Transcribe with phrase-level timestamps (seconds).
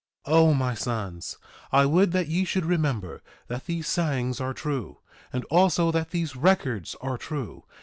[0.25, 1.37] 1:6 O my sons,
[1.71, 4.97] I would that ye should remember that these sayings are true,
[5.31, 7.65] and also that these records are true.